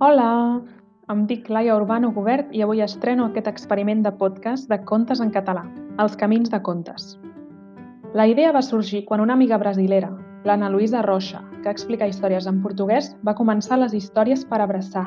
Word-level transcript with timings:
Hola, 0.00 0.62
em 1.12 1.26
dic 1.28 1.50
Laia 1.52 1.74
Urbano 1.76 2.08
Gobert 2.16 2.54
i 2.56 2.62
avui 2.64 2.78
estreno 2.80 3.26
aquest 3.26 3.50
experiment 3.50 4.00
de 4.00 4.12
podcast 4.22 4.70
de 4.72 4.78
contes 4.88 5.20
en 5.20 5.28
català, 5.34 5.66
Els 6.00 6.14
camins 6.22 6.48
de 6.48 6.60
contes. 6.68 7.18
La 8.16 8.24
idea 8.30 8.54
va 8.56 8.62
sorgir 8.64 9.02
quan 9.10 9.20
una 9.20 9.36
amiga 9.36 9.58
brasilera, 9.60 10.08
l'Anna 10.48 10.70
Luisa 10.72 11.02
Rocha, 11.04 11.42
que 11.60 11.68
explica 11.68 12.08
històries 12.08 12.48
en 12.48 12.62
portuguès, 12.64 13.10
va 13.28 13.36
començar 13.42 13.76
les 13.82 13.92
històries 13.92 14.46
per 14.48 14.62
abraçar 14.64 15.04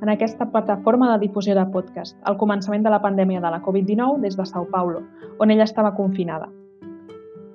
en 0.00 0.08
aquesta 0.08 0.48
plataforma 0.48 1.12
de 1.12 1.20
difusió 1.26 1.52
de 1.60 1.68
podcast, 1.76 2.16
al 2.24 2.40
començament 2.40 2.88
de 2.88 2.96
la 2.96 3.02
pandèmia 3.04 3.44
de 3.44 3.52
la 3.52 3.60
Covid-19 3.60 4.24
des 4.24 4.40
de 4.40 4.48
Sao 4.48 4.64
Paulo, 4.72 5.04
on 5.44 5.52
ella 5.52 5.68
estava 5.68 5.92
confinada. 5.92 6.48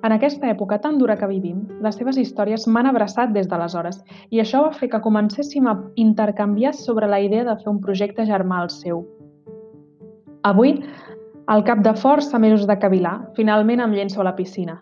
En 0.06 0.14
aquesta 0.14 0.46
època 0.46 0.78
tan 0.78 0.98
dura 0.98 1.16
que 1.18 1.26
vivim, 1.26 1.64
les 1.82 1.96
seves 1.98 2.18
històries 2.20 2.68
m'han 2.70 2.86
abraçat 2.86 3.32
des 3.34 3.48
d'aleshores 3.50 3.98
i 4.30 4.38
això 4.38 4.60
va 4.62 4.76
fer 4.76 4.88
que 4.92 5.00
comencéssim 5.02 5.66
a 5.66 5.74
intercanviar 5.96 6.74
sobre 6.78 7.08
la 7.10 7.18
idea 7.20 7.44
de 7.48 7.56
fer 7.58 7.72
un 7.72 7.80
projecte 7.82 8.26
germà 8.28 8.60
al 8.62 8.70
seu. 8.70 9.02
Avui, 10.46 10.76
al 11.50 11.64
cap 11.66 11.82
de 11.82 11.96
força 11.98 12.38
mesos 12.38 12.66
de 12.70 12.78
cavilar, 12.78 13.16
finalment 13.34 13.82
em 13.82 13.98
llenço 13.98 14.22
a 14.22 14.28
la 14.30 14.36
piscina. 14.38 14.78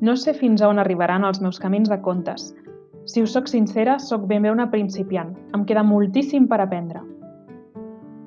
No 0.00 0.16
sé 0.16 0.34
fins 0.34 0.62
a 0.62 0.68
on 0.68 0.82
arribaran 0.82 1.24
els 1.24 1.40
meus 1.40 1.60
camins 1.62 1.88
de 1.88 2.00
contes. 2.02 2.50
Si 3.06 3.22
us 3.22 3.32
sóc 3.36 3.46
sincera, 3.48 4.00
sóc 4.00 4.26
ben 4.26 4.42
bé 4.42 4.50
una 4.50 4.70
principiant. 4.70 5.30
Em 5.54 5.62
queda 5.64 5.86
moltíssim 5.86 6.48
per 6.50 6.58
aprendre. 6.64 7.04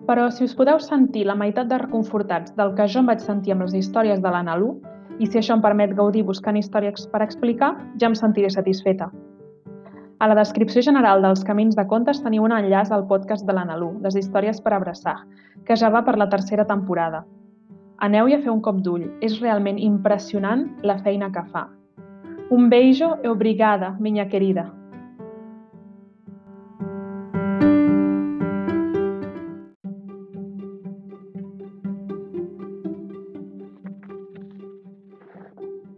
Però 0.07 0.29
si 0.31 0.45
us 0.47 0.55
podeu 0.55 0.79
sentir 0.79 1.25
la 1.27 1.35
meitat 1.35 1.67
de 1.67 1.81
reconfortats 1.81 2.55
del 2.55 2.71
que 2.77 2.87
jo 2.87 3.01
em 3.01 3.09
vaig 3.11 3.19
sentir 3.19 3.51
amb 3.51 3.65
les 3.65 3.75
històries 3.75 4.21
de 4.23 4.31
l'Analu, 4.31 4.77
i 5.19 5.27
si 5.27 5.39
això 5.39 5.55
em 5.55 5.63
permet 5.63 5.95
gaudir 5.97 6.23
buscant 6.27 6.57
històries 6.57 7.07
per 7.11 7.23
explicar, 7.25 7.73
ja 7.99 8.09
em 8.11 8.15
sentiré 8.15 8.49
satisfeta. 8.53 9.09
A 10.19 10.27
la 10.27 10.35
descripció 10.39 10.81
general 10.81 11.21
dels 11.21 11.43
Camins 11.45 11.75
de 11.77 11.85
Contes 11.85 12.23
teniu 12.23 12.45
un 12.47 12.53
enllaç 12.55 12.89
al 12.91 13.05
podcast 13.09 13.45
de 13.45 13.53
l'Analú, 13.53 13.91
les 14.01 14.15
històries 14.17 14.61
per 14.65 14.73
abraçar, 14.73 15.19
que 15.65 15.77
ja 15.77 15.91
va 15.93 16.01
per 16.05 16.17
la 16.17 16.29
tercera 16.29 16.65
temporada. 16.65 17.23
Aneu-hi 18.01 18.33
a 18.33 18.41
fer 18.41 18.49
un 18.53 18.61
cop 18.65 18.81
d'ull, 18.85 19.05
és 19.21 19.37
realment 19.41 19.77
impressionant 19.77 20.65
la 20.81 20.97
feina 21.05 21.29
que 21.33 21.45
fa. 21.53 21.67
Un 22.49 22.69
beijo 22.69 23.17
e 23.23 23.29
obrigada, 23.29 23.95
minha 23.99 24.27
querida. 24.29 24.71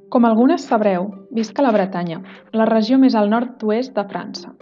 Com 0.09 0.25
algunes 0.25 0.63
sabreu, 0.65 1.03
visc 1.37 1.59
a 1.59 1.63
la 1.63 1.71
Bretanya, 1.75 2.23
la 2.57 2.65
regió 2.65 2.97
més 2.97 3.13
al 3.13 3.27
nord-oest 3.29 3.93
de 3.93 4.03
França. 4.09 4.55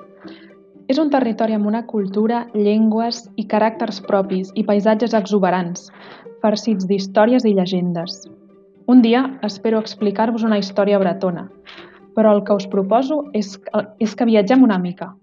És 0.91 0.99
un 0.99 1.11
territori 1.13 1.55
amb 1.55 1.69
una 1.69 1.85
cultura, 1.87 2.41
llengües 2.53 3.21
i 3.39 3.45
caràcters 3.53 4.01
propis 4.09 4.51
i 4.59 4.65
paisatges 4.67 5.15
exuberants, 5.15 5.87
farcits 6.43 6.89
d'històries 6.89 7.47
i 7.47 7.55
llegendes. 7.55 8.19
Un 8.91 9.01
dia 9.05 9.23
espero 9.47 9.79
explicar-vos 9.79 10.43
una 10.43 10.59
història 10.59 10.99
bretona, 10.99 11.47
però 12.15 12.35
el 12.35 12.43
que 12.43 12.59
us 12.59 12.67
proposo 12.67 13.21
és, 13.31 13.55
és 14.03 14.19
que 14.19 14.27
viatgem 14.27 14.67
una 14.67 14.79
mica, 14.83 15.13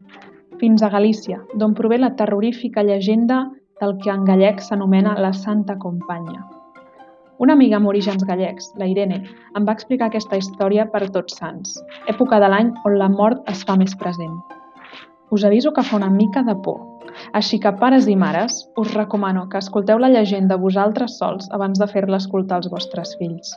fins 0.60 0.80
a 0.80 0.92
Galícia, 0.92 1.42
d'on 1.52 1.76
prové 1.76 2.00
la 2.00 2.14
terrorífica 2.16 2.84
llegenda 2.86 3.44
del 3.80 3.98
que 4.00 4.12
en 4.12 4.24
gallec 4.24 4.64
s'anomena 4.64 5.18
la 5.20 5.36
Santa 5.36 5.76
Companya. 5.76 6.53
Una 7.42 7.54
amiga 7.58 7.80
amb 7.80 7.88
orígens 7.90 8.22
gallecs, 8.26 8.68
la 8.78 8.86
Irene, 8.86 9.16
em 9.58 9.64
va 9.66 9.74
explicar 9.74 10.06
aquesta 10.06 10.38
història 10.38 10.84
per 10.92 11.08
Tots 11.16 11.34
Sants, 11.40 11.72
època 12.12 12.38
de 12.38 12.50
l'any 12.52 12.70
on 12.86 12.94
la 13.00 13.08
mort 13.10 13.50
es 13.50 13.64
fa 13.66 13.74
més 13.80 13.96
present. 13.98 14.36
Us 15.34 15.42
aviso 15.48 15.72
que 15.74 15.82
fa 15.82 15.96
una 15.98 16.12
mica 16.14 16.44
de 16.46 16.54
por, 16.66 16.78
així 17.40 17.58
que 17.58 17.74
pares 17.80 18.06
i 18.06 18.14
mares 18.14 18.60
us 18.78 18.94
recomano 18.94 19.48
que 19.50 19.58
escolteu 19.58 19.98
la 19.98 20.12
llegenda 20.14 20.60
vosaltres 20.62 21.18
sols 21.18 21.50
abans 21.58 21.82
de 21.82 21.90
fer-la 21.90 22.22
escoltar 22.22 22.60
als 22.60 22.70
vostres 22.70 23.16
fills. 23.18 23.50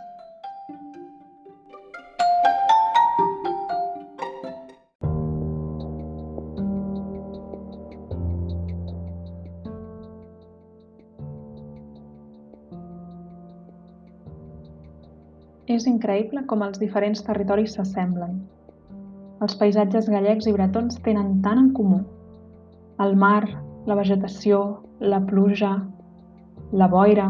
És 15.67 15.83
increïble 15.89 16.45
com 16.47 16.61
els 16.63 16.79
diferents 16.79 17.19
territoris 17.27 17.73
s'assemblen. 17.75 18.37
Els 19.43 19.55
paisatges 19.59 20.05
gallecs 20.07 20.47
i 20.47 20.53
bretons 20.55 20.95
tenen 21.03 21.41
tant 21.43 21.59
en 21.59 21.73
comú. 21.75 21.97
El 23.03 23.17
mar, 23.19 23.43
la 23.89 23.97
vegetació, 23.99 24.61
la 25.03 25.19
pluja, 25.27 25.73
la 26.71 26.87
boira... 26.93 27.27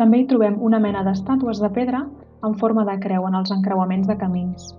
També 0.00 0.22
hi 0.22 0.26
trobem 0.26 0.56
una 0.66 0.80
mena 0.82 1.04
d'estàtues 1.06 1.60
de 1.62 1.68
pedra 1.76 2.02
en 2.48 2.54
forma 2.58 2.86
de 2.88 2.96
creu 3.04 3.26
en 3.28 3.38
els 3.38 3.54
encreuaments 3.54 4.08
de 4.08 4.16
camins. 4.18 4.70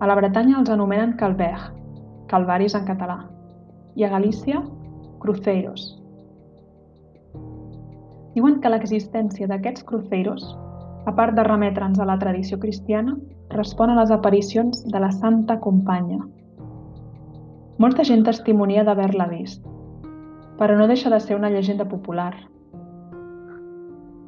A 0.00 0.10
la 0.10 0.16
Bretanya 0.18 0.58
els 0.58 0.72
anomenen 0.72 1.14
calver, 1.20 1.54
calvaris 2.32 2.74
en 2.74 2.86
català, 2.88 3.20
i 3.94 4.04
a 4.04 4.10
Galícia, 4.10 4.62
cruceiros. 5.20 5.90
Diuen 8.34 8.58
que 8.60 8.72
l'existència 8.72 9.48
d'aquests 9.48 9.84
cruceiros 9.84 10.48
a 11.06 11.14
part 11.14 11.36
de 11.38 11.44
remetre'ns 11.46 12.00
a 12.02 12.06
la 12.08 12.18
tradició 12.18 12.58
cristiana, 12.58 13.14
respon 13.54 13.90
a 13.90 13.96
les 14.00 14.10
aparicions 14.10 14.82
de 14.90 15.00
la 15.00 15.12
Santa 15.14 15.60
Companya. 15.62 16.18
Molta 17.78 18.04
gent 18.08 18.24
testimonia 18.26 18.82
d'haver-la 18.84 19.28
vist, 19.30 19.62
però 20.58 20.76
no 20.76 20.88
deixa 20.90 21.12
de 21.12 21.20
ser 21.22 21.38
una 21.38 21.50
llegenda 21.52 21.86
popular. 21.86 22.32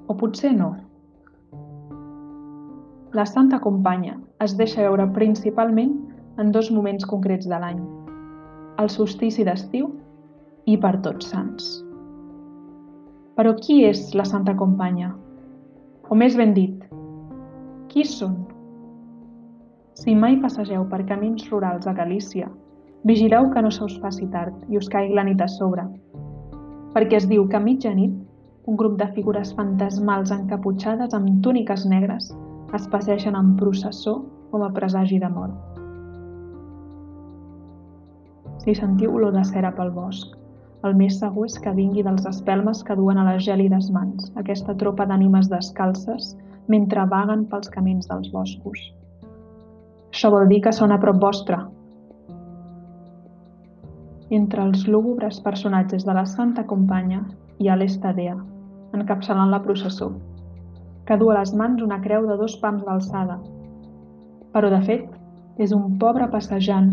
O 0.06 0.16
potser 0.16 0.54
no. 0.54 0.76
La 3.12 3.26
Santa 3.26 3.58
Companya 3.58 4.18
es 4.44 4.54
deixa 4.56 4.84
veure 4.86 5.10
principalment 5.18 5.96
en 6.38 6.52
dos 6.54 6.70
moments 6.70 7.06
concrets 7.10 7.48
de 7.50 7.58
l'any, 7.58 7.82
el 8.78 8.90
solstici 8.94 9.42
d'estiu 9.48 9.90
i 10.66 10.76
per 10.78 11.00
tots 11.02 11.32
sants. 11.32 11.78
Però 13.34 13.56
qui 13.58 13.82
és 13.88 14.12
la 14.14 14.26
Santa 14.28 14.54
Companya? 14.54 15.16
O 16.08 16.16
més 16.16 16.32
ben 16.40 16.54
dit, 16.56 16.84
qui 17.92 18.02
són? 18.08 18.38
Si 20.00 20.14
mai 20.16 20.38
passegeu 20.40 20.86
per 20.88 21.02
camins 21.10 21.42
rurals 21.50 21.84
a 21.90 21.92
Galícia, 21.98 22.46
vigileu 23.04 23.50
que 23.52 23.60
no 23.60 23.68
se 23.70 23.82
us 23.84 23.98
faci 24.00 24.28
tard 24.32 24.56
i 24.72 24.80
us 24.80 24.88
caigui 24.88 25.18
la 25.18 25.26
nit 25.28 25.42
a 25.44 25.48
sobre, 25.52 25.84
perquè 26.94 27.18
es 27.20 27.26
diu 27.28 27.44
que 27.50 27.58
a 27.58 27.60
mitjanit 27.60 28.14
un 28.72 28.80
grup 28.80 28.96
de 29.02 29.10
figures 29.18 29.52
fantasmals 29.58 30.32
encaputxades 30.32 31.12
amb 31.18 31.42
túniques 31.44 31.84
negres 31.92 32.32
es 32.80 32.88
passegen 32.88 33.36
en 33.36 33.52
processó 33.60 34.16
com 34.48 34.64
a 34.64 34.72
presagi 34.72 35.20
de 35.20 35.28
mort. 35.28 35.60
Si 38.64 38.72
sentiu 38.80 39.12
olor 39.20 39.36
de 39.36 39.44
cera 39.52 39.76
pel 39.76 39.92
bosc, 39.92 40.37
el 40.86 40.94
més 40.94 41.16
segur 41.18 41.46
és 41.48 41.56
que 41.58 41.72
vingui 41.74 42.04
dels 42.06 42.26
espelmes 42.30 42.84
que 42.86 42.96
duen 42.98 43.18
a 43.18 43.24
les 43.26 43.42
gèlides 43.46 43.88
mans, 43.94 44.28
aquesta 44.38 44.76
tropa 44.78 45.06
d'ànimes 45.10 45.48
descalces 45.50 46.36
mentre 46.70 47.06
vaguen 47.10 47.44
pels 47.50 47.70
camins 47.74 48.06
dels 48.06 48.30
boscos. 48.30 48.78
Això 50.12 50.30
vol 50.30 50.46
dir 50.50 50.60
que 50.62 50.72
són 50.72 50.94
a 50.94 51.00
prop 51.02 51.18
vostre. 51.22 51.58
Entre 54.30 54.62
els 54.62 54.86
lúgubres 54.86 55.40
personatges 55.40 56.04
de 56.06 56.14
la 56.14 56.26
Santa 56.28 56.64
Companya 56.68 57.24
hi 57.58 57.68
ha 57.68 57.76
l'Estadea, 57.76 58.36
encapçalant 58.94 59.50
la 59.50 59.62
processó, 59.64 60.12
que 61.08 61.16
du 61.18 61.32
a 61.32 61.40
les 61.40 61.54
mans 61.56 61.82
una 61.82 61.98
creu 62.04 62.28
de 62.28 62.36
dos 62.38 62.54
pams 62.62 62.84
d'alçada. 62.86 63.38
Però, 64.52 64.70
de 64.70 64.80
fet, 64.84 65.08
és 65.58 65.72
un 65.74 65.96
pobre 65.98 66.28
passejant 66.30 66.92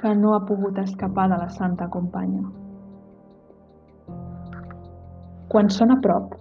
que 0.00 0.14
no 0.14 0.34
ha 0.34 0.44
pogut 0.44 0.78
escapar 0.78 1.28
de 1.30 1.38
la 1.40 1.48
Santa 1.48 1.88
Companya. 1.88 2.42
Quan 5.48 5.70
són 5.72 5.94
a 5.94 5.98
prop, 6.04 6.34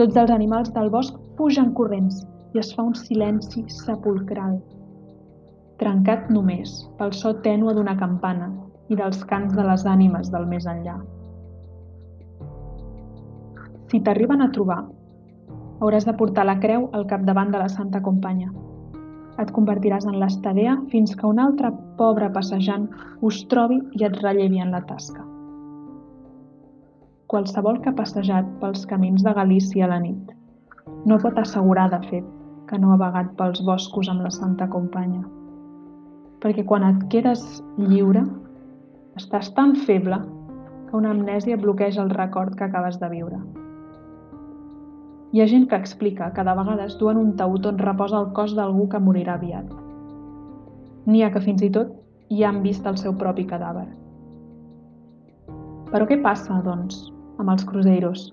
tots 0.00 0.16
els 0.16 0.32
animals 0.34 0.72
del 0.74 0.90
bosc 0.90 1.16
pugen 1.38 1.72
corrents 1.78 2.22
i 2.54 2.62
es 2.62 2.72
fa 2.74 2.82
un 2.82 2.96
silenci 2.98 3.62
sepulcral, 3.70 4.58
trencat 5.82 6.30
només 6.34 6.72
pel 6.98 7.14
so 7.16 7.34
tènue 7.44 7.74
d'una 7.76 7.96
campana 8.00 8.50
i 8.90 8.98
dels 8.98 9.22
cants 9.30 9.54
de 9.54 9.66
les 9.66 9.86
ànimes 9.86 10.32
del 10.34 10.48
més 10.50 10.66
enllà. 10.66 10.96
Si 13.90 14.00
t'arriben 14.06 14.42
a 14.42 14.50
trobar, 14.56 14.82
hauràs 15.80 16.06
de 16.06 16.16
portar 16.18 16.44
la 16.46 16.58
creu 16.62 16.90
al 16.92 17.06
capdavant 17.06 17.54
de 17.54 17.62
la 17.62 17.70
Santa 17.70 18.02
Companya 18.02 18.50
et 19.38 19.52
convertiràs 19.56 20.06
en 20.10 20.18
l'estadea 20.20 20.76
fins 20.90 21.14
que 21.16 21.26
un 21.26 21.38
altre 21.38 21.70
pobre 22.00 22.30
passejant 22.34 22.88
us 23.22 23.44
trobi 23.52 23.80
i 24.00 24.04
et 24.08 24.18
rellevi 24.22 24.60
en 24.60 24.74
la 24.74 24.82
tasca. 24.88 25.24
Qualsevol 27.30 27.78
que 27.80 27.92
ha 27.92 27.98
passejat 28.00 28.46
pels 28.60 28.84
camins 28.90 29.22
de 29.22 29.34
Galícia 29.36 29.86
a 29.86 29.92
la 29.94 30.00
nit 30.02 30.36
no 31.06 31.18
pot 31.22 31.38
assegurar, 31.38 31.88
de 31.92 32.00
fet, 32.08 32.24
que 32.68 32.78
no 32.78 32.92
ha 32.92 32.98
vagat 33.00 33.30
pels 33.38 33.62
boscos 33.64 34.08
amb 34.10 34.26
la 34.26 34.30
Santa 34.34 34.66
Companya. 34.68 35.22
Perquè 36.42 36.64
quan 36.66 36.84
et 36.88 37.06
quedes 37.12 37.44
lliure, 37.78 38.24
Estàs 39.18 39.50
tan 39.56 39.74
feble 39.86 40.16
que 40.88 40.96
una 40.96 41.10
amnèsia 41.14 41.58
bloqueja 41.60 42.02
el 42.04 42.14
record 42.14 42.54
que 42.56 42.64
acabes 42.64 43.00
de 43.02 43.08
viure. 43.10 43.40
Hi 45.30 45.40
ha 45.40 45.46
gent 45.46 45.68
que 45.70 45.78
explica 45.78 46.32
que 46.34 46.42
de 46.42 46.52
vegades 46.58 46.96
duen 46.98 47.18
un 47.18 47.34
taüt 47.38 47.66
on 47.70 47.76
reposa 47.78 48.18
el 48.18 48.32
cos 48.34 48.54
d'algú 48.58 48.88
que 48.90 48.98
morirà 48.98 49.36
aviat. 49.38 49.68
N'hi 51.06 51.22
ha 51.22 51.28
que 51.30 51.42
fins 51.44 51.62
i 51.62 51.68
tot 51.76 51.92
hi 52.34 52.42
han 52.42 52.58
vist 52.64 52.88
el 52.90 52.98
seu 52.98 53.14
propi 53.20 53.44
cadàver. 53.52 53.86
Però 55.92 56.08
què 56.10 56.18
passa, 56.24 56.58
doncs, 56.64 56.98
amb 57.38 57.54
els 57.54 57.62
cruzeiros? 57.68 58.24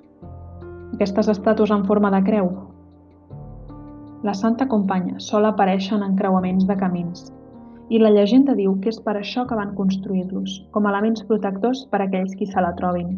Aquestes 0.96 1.30
estàtues 1.36 1.76
en 1.78 1.86
forma 1.86 2.10
de 2.16 2.24
creu? 2.32 2.50
La 4.26 4.34
Santa 4.42 4.66
Companya 4.74 5.22
sol 5.28 5.46
aparèixer 5.46 5.94
en 6.00 6.08
encreuaments 6.08 6.66
de 6.66 6.80
camins 6.82 7.28
i 7.94 8.02
la 8.02 8.10
llegenda 8.18 8.58
diu 8.58 8.74
que 8.82 8.90
és 8.90 8.98
per 9.06 9.16
això 9.20 9.46
que 9.46 9.56
van 9.56 9.78
construir-los, 9.78 10.58
com 10.74 10.90
elements 10.90 11.22
protectors 11.30 11.86
per 11.94 12.02
a 12.02 12.10
aquells 12.10 12.34
qui 12.36 12.50
se 12.50 12.66
la 12.66 12.74
trobin. 12.82 13.14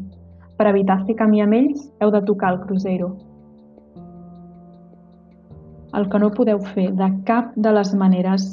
Per 0.60 0.68
evitar 0.68 1.00
fer 1.08 1.16
camí 1.24 1.40
amb 1.42 1.56
ells, 1.64 1.88
heu 2.04 2.12
de 2.12 2.26
tocar 2.28 2.52
el 2.54 2.64
cruzeiro. 2.68 3.14
El 5.98 6.06
que 6.10 6.20
no 6.22 6.30
podeu 6.30 6.60
fer 6.76 6.92
de 6.98 7.08
cap 7.26 7.54
de 7.58 7.72
les 7.74 7.94
maneres, 7.98 8.44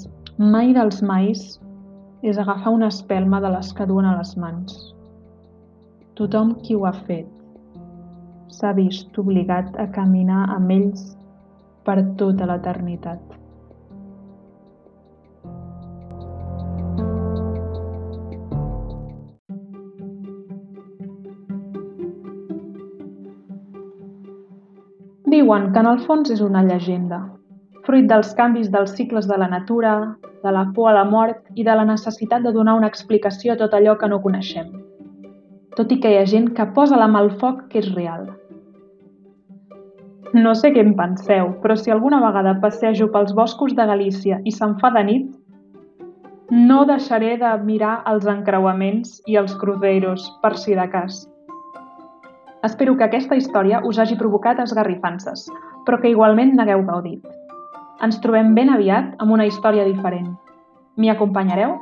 mai 0.40 0.72
dels 0.76 1.02
mais, 1.04 1.42
és 2.24 2.38
agafar 2.40 2.72
una 2.72 2.88
espelma 2.92 3.42
de 3.44 3.50
les 3.52 3.72
que 3.76 3.86
duen 3.90 4.08
a 4.08 4.16
les 4.16 4.32
mans. 4.40 4.76
Tothom 6.16 6.54
qui 6.64 6.74
ho 6.74 6.86
ha 6.88 6.94
fet 7.08 7.28
s'ha 8.56 8.72
vist 8.72 9.18
obligat 9.20 9.74
a 9.82 9.84
caminar 9.92 10.46
amb 10.54 10.72
ells 10.78 11.10
per 11.84 11.98
tota 12.22 12.48
l'eternitat. 12.48 13.35
Diuen 25.46 25.68
que 25.70 25.78
en 25.78 25.86
el 25.86 26.00
fons 26.02 26.30
és 26.34 26.40
una 26.42 26.60
llegenda, 26.66 27.20
fruit 27.86 28.06
dels 28.10 28.32
canvis 28.34 28.66
dels 28.72 28.96
cicles 28.98 29.28
de 29.30 29.36
la 29.38 29.46
natura, 29.46 29.92
de 30.42 30.52
la 30.56 30.64
por 30.74 30.88
a 30.90 30.94
la 30.96 31.04
mort 31.06 31.44
i 31.54 31.62
de 31.68 31.76
la 31.78 31.84
necessitat 31.86 32.42
de 32.42 32.50
donar 32.56 32.74
una 32.74 32.88
explicació 32.90 33.54
a 33.54 33.56
tot 33.60 33.76
allò 33.78 33.94
que 34.00 34.08
no 34.10 34.18
coneixem. 34.24 34.72
Tot 35.78 35.94
i 35.94 36.00
que 36.02 36.10
hi 36.10 36.16
ha 36.18 36.24
gent 36.32 36.48
que 36.56 36.66
posa 36.78 36.98
la 36.98 37.06
mà 37.12 37.22
al 37.22 37.30
foc 37.44 37.60
que 37.70 37.78
és 37.78 37.92
real. 37.94 38.26
No 40.34 40.56
sé 40.58 40.72
què 40.74 40.82
en 40.82 40.96
penseu, 40.98 41.54
però 41.62 41.78
si 41.78 41.94
alguna 41.94 42.18
vegada 42.26 42.58
passejo 42.66 43.06
pels 43.14 43.30
boscos 43.38 43.78
de 43.78 43.86
Galícia 43.92 44.40
i 44.42 44.56
se'n 44.58 44.74
fa 44.82 44.90
de 44.98 45.06
nit, 45.12 45.30
no 46.50 46.82
deixaré 46.90 47.36
de 47.38 47.54
mirar 47.70 48.00
els 48.10 48.26
encreuaments 48.34 49.20
i 49.30 49.38
els 49.38 49.54
cruzeiros, 49.62 50.26
per 50.42 50.56
si 50.58 50.74
de 50.74 50.90
cas. 50.90 51.22
Espero 52.66 52.96
que 52.98 53.04
aquesta 53.06 53.36
història 53.38 53.78
us 53.86 53.98
hagi 54.02 54.16
provocat 54.18 54.58
esgarrifances, 54.58 55.44
però 55.86 56.00
que 56.02 56.10
igualment 56.10 56.56
n'hagueu 56.56 56.80
gaudit. 56.88 57.26
Ens 58.02 58.18
trobem 58.24 58.54
ben 58.56 58.72
aviat 58.74 59.12
amb 59.22 59.34
una 59.36 59.46
història 59.46 59.84
diferent. 59.86 60.32
M'hi 60.98 61.12
acompanyareu? 61.12 61.76